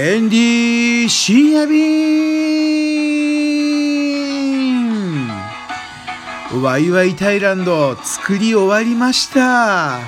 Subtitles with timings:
[0.00, 2.88] エンディ深夜便
[6.62, 9.98] ワイワイタイランド作り終わりました。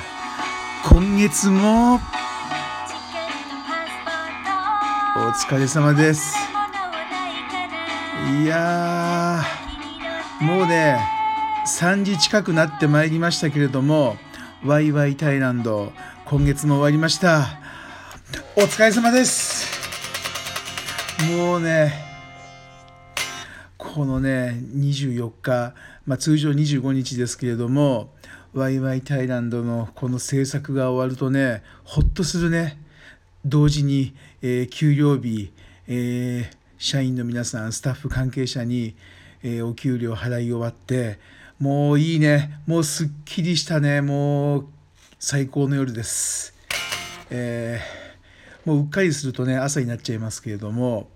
[0.89, 1.97] 今月も。
[1.97, 1.99] お
[5.33, 6.37] 疲れ様です。
[8.45, 11.01] いやーもうね
[11.67, 14.17] 3時近くなってまいりましたけれども
[14.65, 15.93] ワイワイタイランド
[16.27, 17.59] 今月も終わりました。
[18.55, 19.70] お疲れ様です。
[21.29, 21.93] もうね
[23.77, 25.75] このね24日、
[26.07, 28.11] まあ、通常25日ですけれども
[28.55, 32.79] ワイワイタイランドのこの制作が終わるとねほっとするね。
[33.45, 35.51] 同時に、えー、給料日、
[35.89, 38.95] えー、社員の皆さんスタッフ関係者に、
[39.43, 41.19] えー、お給料払い終わって
[41.59, 42.61] もういいね。
[42.67, 44.01] もうすっきりしたね。
[44.01, 44.67] もう
[45.19, 46.55] 最高の夜です。
[47.31, 48.00] えー
[48.65, 51.09] もううっかりするとね朝になっちゃいますけれども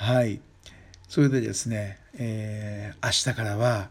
[0.00, 0.40] はい。
[1.08, 3.90] それでですね、えー、明日からは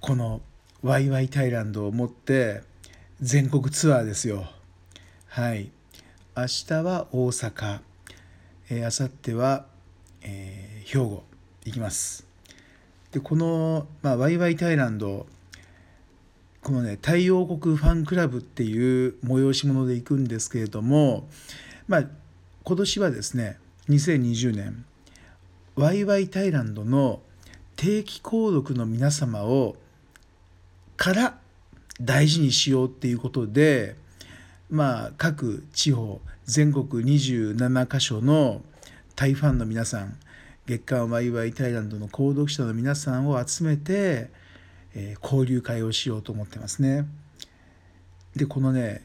[0.00, 0.42] この
[0.82, 2.60] ワイワイタイランドを持って
[3.22, 4.44] 全国ツアーですよ。
[5.26, 5.70] はい。
[6.36, 7.80] 明日は大阪、
[8.68, 9.64] えー、明後日は、
[10.20, 11.22] えー、兵庫
[11.64, 12.26] 行きます。
[13.12, 15.26] でこの、まあ、ワイワイタイランド
[16.62, 21.26] このね太陽国ファンクラブっていう催し物で行くんですけれども
[21.90, 22.04] まあ、
[22.62, 24.84] 今年はですね2020年
[25.74, 27.20] ワイワイタイランドの
[27.74, 29.74] 定期購読の皆様を
[30.96, 31.38] から
[32.00, 33.96] 大事にしようっていうことで
[34.70, 38.62] まあ各地方全国27カ所の
[39.16, 40.16] タイファンの皆さん
[40.66, 44.30] 月刊ワイワイタイランドの購読者の皆さんを集めて、
[44.94, 47.08] えー、交流会をしようと思ってますね。
[48.36, 49.02] でこのね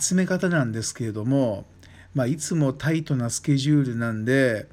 [0.00, 1.64] 集め方なんですけれども
[2.14, 4.66] まあ、いつもタイトなスケジュールなんで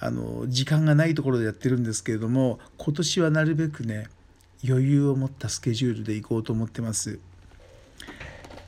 [0.00, 4.08] あの時間がないところでやってるんですけれども今年はなるべくね
[4.66, 7.20] 余裕を持ったスケジュールで行こうと思ってます。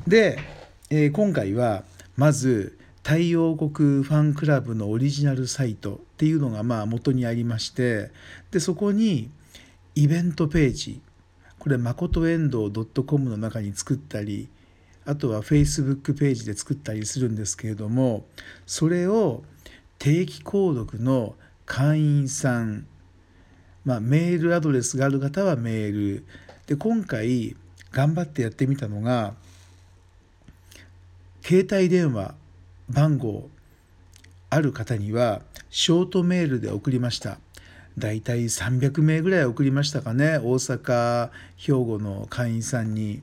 [0.06, 0.38] で、
[0.88, 1.84] えー、今回は
[2.16, 8.10] まず太陽国ファンクラブのオリジナルサイトっていうのがまあ元にありまして
[8.50, 9.30] でそこに
[9.94, 11.00] イベントページ
[11.58, 12.70] これ誠遠藤
[13.04, 14.48] .com の中に作ったり
[15.06, 18.24] あとは Facebook ページで作ったりするんですけれども
[18.66, 19.42] それを
[19.98, 21.34] 定期購読の
[21.66, 22.86] 会員さん、
[23.84, 26.24] まあ、メールアドレスがある方はメール。
[26.66, 27.56] で今回
[27.92, 29.34] 頑張ってやってみたのが
[31.42, 32.34] 携帯電話
[32.88, 33.48] 番号
[34.48, 37.38] ある方にはショートメールで送りました。
[37.98, 43.22] だいたい300名ぐらい送りましたかね大阪兵庫の会員さんに。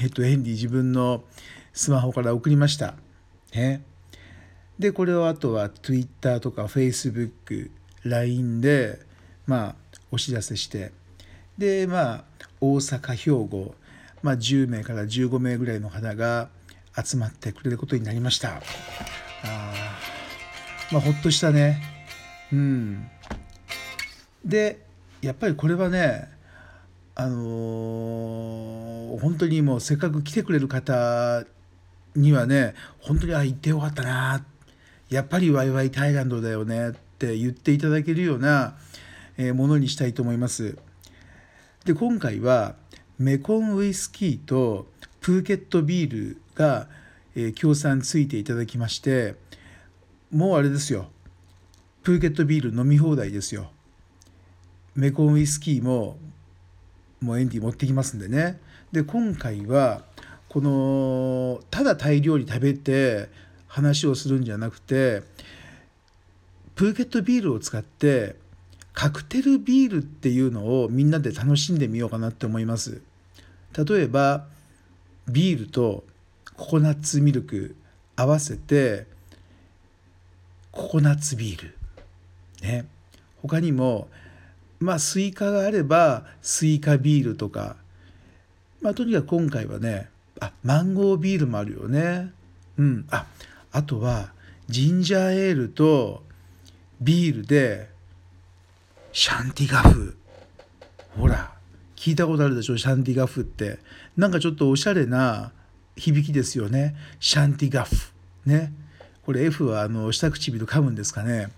[0.00, 1.24] えっと、エンディ自分の
[1.72, 2.94] スマホから送りました。
[3.54, 3.82] ね、
[4.78, 7.70] で、これをあとは Twitter とか Facebook、
[8.02, 8.98] LINE で、
[9.46, 9.76] まあ、
[10.10, 10.92] お知らせして、
[11.56, 12.24] で、まあ、
[12.60, 13.74] 大阪、兵庫、
[14.22, 16.48] まあ、10名から15名ぐらいの方が
[17.02, 18.56] 集まってくれることになりました。
[18.56, 19.72] あ
[20.92, 21.82] まあ、ほっとしたね。
[22.52, 23.08] うん。
[24.44, 24.84] で、
[25.22, 26.28] やっぱりこれはね、
[27.18, 31.44] あのー、本当にもうせっかく来てくれる方
[32.14, 34.44] にはね本当にあ行ってよかったな
[35.08, 38.76] やっぱりワイワイタイランドだよねって言っていただけるような
[39.54, 40.76] ものにしたいと思います。
[41.86, 42.74] で今回は
[43.18, 44.86] メコンウイスキーと
[45.20, 46.88] プーケットビールが、
[47.34, 49.36] え、協賛ついていただきまして
[50.30, 51.08] もうあれですよ
[52.02, 53.70] プーケットビール飲み放題ですよ。
[54.94, 56.18] メコンウイスキーも
[57.26, 58.60] もうエンディ持ってきますんでね。
[58.92, 60.04] で今回は
[60.48, 63.28] このただタイ料理食べて
[63.66, 65.22] 話をするんじゃなくて
[66.76, 68.36] プーケットビールを使って
[68.92, 73.02] カクテルビールっていうのをみんなで楽しんでみようかなって思います。
[73.76, 74.46] 例えば
[75.28, 76.04] ビールと
[76.56, 77.74] ココナッツミルク
[78.14, 79.06] 合わせて
[80.70, 81.74] ココナッツビール。
[82.62, 82.86] ね。
[83.42, 84.08] 他にも
[84.78, 87.76] まあスイカがあればスイカビールとか。
[88.82, 90.08] まあとにかく今回はね
[90.40, 92.30] あマンゴービールもあるよね。
[92.78, 93.06] うん。
[93.10, 93.26] あ
[93.72, 94.32] あとは
[94.68, 96.22] ジンジャーエールと
[97.00, 97.88] ビールで
[99.12, 100.16] シャンティガフ。
[101.18, 101.52] ほら
[101.96, 102.76] 聞いたことあるでしょ？
[102.76, 103.78] シャンティガフって。
[104.16, 105.52] なんかちょっとおしゃれな
[105.96, 106.94] 響きですよね。
[107.18, 107.94] シャンティガフ。
[108.44, 108.72] ね。
[109.24, 111.48] これ F はあの下唇噛むんですかね。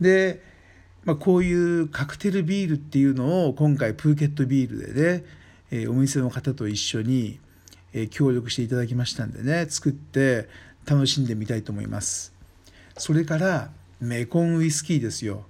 [0.00, 0.40] で
[1.04, 5.24] まあ、こういうカクテルビールっていうのを今回プーケットビールでね、
[5.70, 7.38] えー、お店の方と一緒に、
[7.92, 10.48] え、協力していただきましたんでね作って
[10.86, 12.34] 楽しんでみたいと思います。
[12.96, 13.70] それから
[14.00, 15.44] メコンウイスキーですよ。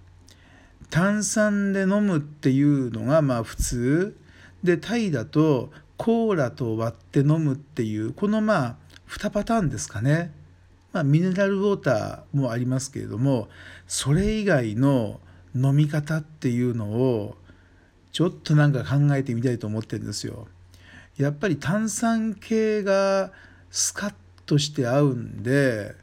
[0.90, 4.16] 炭酸で飲むっていうのがまあ普通。
[4.62, 8.76] でタイだとコーラと割って飲むっていうこのまあ
[9.08, 10.32] 2パターンですかね、
[10.92, 13.48] まあ、ミネラルウォーターもありますけれども
[13.86, 15.20] それ以外の
[15.54, 17.36] 飲み方っていうのを
[18.12, 20.46] ちょっとなんか考えてみたいと思ってるんですよ。
[21.16, 23.32] やっぱり炭酸系が
[23.70, 24.14] スカッ
[24.46, 25.94] として合うんで、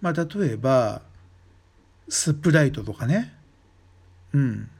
[0.00, 1.02] まあ、例えば
[2.08, 3.32] スプライトとかね
[4.32, 4.70] うん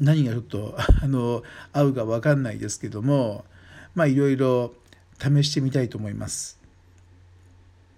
[0.00, 1.42] 何がちょっとあの
[1.72, 3.44] 合うか分かんないですけども
[3.94, 4.72] まあいろいろ
[5.18, 6.58] 試してみたいと思います。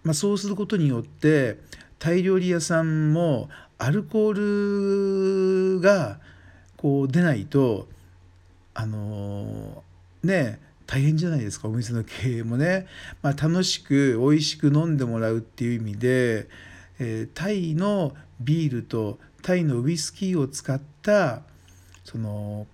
[0.02, 1.58] まあ、そうすることによって
[1.98, 3.50] タイ料理屋さんも
[3.82, 6.18] アルコールが
[6.76, 7.88] こう出ないと
[8.74, 9.82] あの
[10.22, 12.86] ね大変じゃないですかお店の経営もね、
[13.22, 16.48] まあ、楽しく美味しく飲んでもらうっていう意味で、
[16.98, 21.40] えー、タイのビールとタイのウイスキーを使った
[22.04, 22.66] その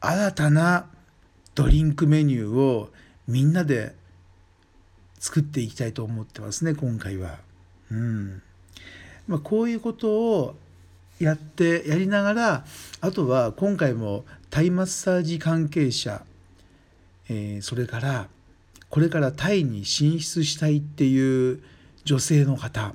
[0.00, 0.86] 新たな
[1.54, 2.88] ドリンクメニューを
[3.28, 3.94] みんなで
[5.18, 7.40] 作っていきたいと思ってますね今回は。
[7.90, 8.42] うん
[9.28, 10.56] まあ、こういうことを
[11.18, 12.64] やってやりながら
[13.00, 16.22] あとは今回もタイマッサージ関係者、
[17.28, 18.28] えー、それから
[18.88, 21.62] これからタイに進出したいっていう
[22.04, 22.94] 女性の方、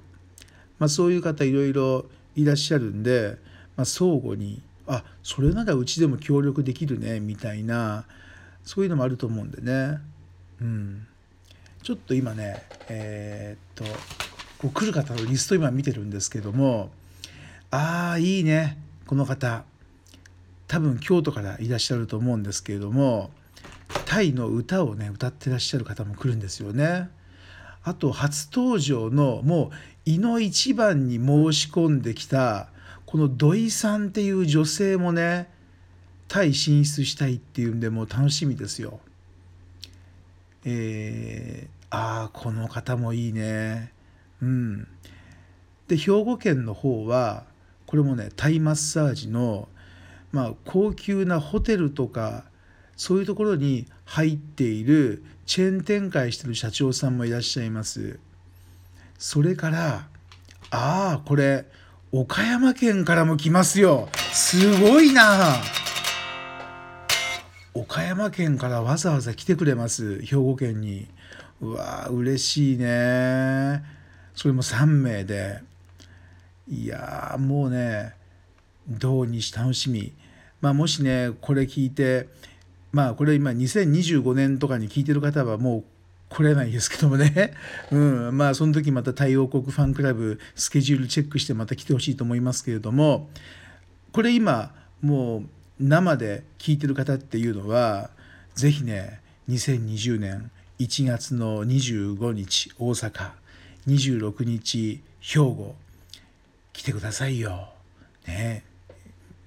[0.80, 2.06] まあ、そういう方いろいろ
[2.36, 3.38] いらっしゃるんで、
[3.78, 8.06] まあ、相互にあそれならうちでも協力できるねみたいな
[8.64, 10.00] そういうのもあると思うんでね、
[10.62, 11.08] うん、
[11.84, 14.25] ちょっと今ねえー、っと
[14.66, 16.90] こう来る方のリスト今見てるんですけども
[17.70, 19.64] ああいいねこの方
[20.68, 23.30] 多分京都からいらっしゃると思うんですけれども
[24.06, 27.10] タイの歌をね歌ってらっしゃる方も来るんですよね。
[27.84, 29.70] あと初登場のもう
[30.06, 32.70] 胃の一番に申し込んできた
[33.06, 35.48] この土井さんっていう女性もね
[36.28, 39.00] タイ進出したいっていうんでもう楽しみですよ。
[40.64, 43.94] えー、ああこの方もいいね。
[44.46, 44.88] うん。
[45.88, 47.46] で兵庫県の方は
[47.86, 49.68] これもねタイマッサージの
[50.32, 52.46] まあ高級なホテルとか
[52.96, 58.20] そういうところに入っているチェーン展開してる社長さんもいらっしゃいます。
[59.18, 60.08] それから
[60.72, 61.66] ああこれ
[62.12, 65.56] 岡山県からも来ますよすごいな
[67.74, 71.08] 岡山県からわざわざ来てくれます兵庫県に
[71.62, 73.84] うわ嬉しいね
[74.36, 75.60] それも3名で
[76.68, 78.14] いやもうね
[78.88, 80.14] 土日楽しみ。
[80.62, 82.28] まあもしねこれ聞いて
[82.92, 85.84] まあこれ今2025年とかに聞いてる方はもう
[86.30, 87.54] 来れないですけどもね、
[87.92, 93.30] うん、まあその時また太陽国ファンクラブスケジュールチェックしてまた来てほしいと思いますけれども。
[94.12, 95.44] これ今もう
[95.78, 98.10] 生で聞いてる方っていうのは
[98.56, 103.32] 是非ね2020年1月の25日大阪。
[103.88, 105.76] 26日兵庫
[106.74, 107.70] 来てくださいよ。
[108.28, 108.64] ね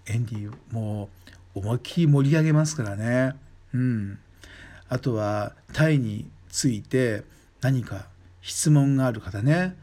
[0.06, 1.08] エンディも
[1.54, 3.34] う思いっきり盛り上げますからね。
[3.74, 4.18] うん。
[4.88, 7.24] あとはタイについて
[7.60, 8.06] 何か
[8.40, 9.76] 質問がある方ね。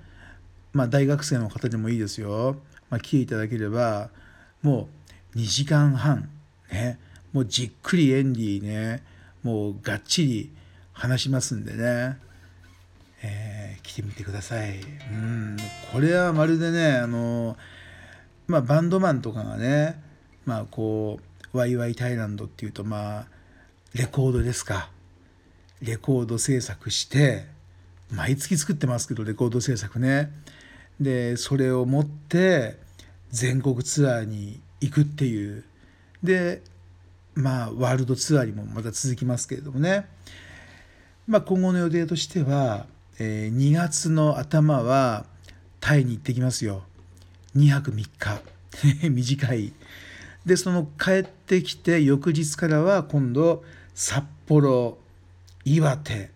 [0.74, 2.58] まあ大学生の方でもいいですよ。
[2.90, 4.10] まあ、来ていただければ
[4.62, 4.88] も
[5.36, 6.30] う2時間半
[6.72, 6.98] ね。
[7.34, 9.04] もうじっくりエンディね。
[9.44, 10.52] もうがっちり
[10.94, 12.18] 話しますんでね。
[13.22, 13.55] えー、
[13.86, 14.80] 来てみてください。
[14.80, 15.58] うん。
[15.94, 17.56] これはまるでねあの
[18.48, 20.02] まあバンドマンとかがね
[20.46, 21.20] まあこ
[21.54, 23.26] うワイワイタイランドっていうとまあ
[23.94, 24.90] レコードですか。
[25.82, 27.46] レコード制作して
[28.12, 30.32] 毎月作ってますけどレコード制作ね。
[31.00, 32.78] でそれを持って
[33.30, 35.64] 全国ツアーに行くっていう。
[36.24, 36.62] で
[37.36, 40.08] まあワールドツアーにもまた続きますけれどもね。
[41.28, 42.86] まあ今後の予定としては
[43.18, 45.26] えー、2月の頭は
[45.80, 46.84] タイに行ってきますよ。
[47.56, 48.42] 2泊3日。
[49.10, 49.74] 短い。
[50.46, 54.98] でその帰ってきて翌日からは今度札幌
[55.64, 56.32] 岩手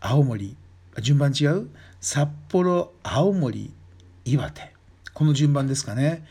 [0.00, 0.56] 青森。
[1.00, 1.70] 順番違う？
[2.00, 3.72] 札幌青森
[4.24, 4.74] 岩手。
[5.14, 6.26] この順番ですかね。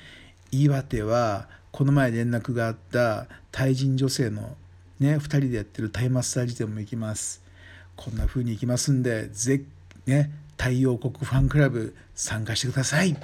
[0.52, 4.56] 岩手はこの前連絡があったタイ人女性の
[5.00, 7.42] ね2人でやってるタイマッサージ店も行きます。
[8.04, 9.62] こんな風にいきますんで、ぜ
[10.08, 13.16] ね、太陽国ファンクラブ参加してください。